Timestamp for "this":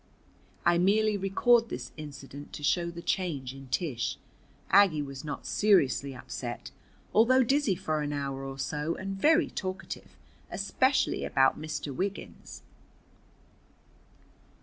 1.69-1.91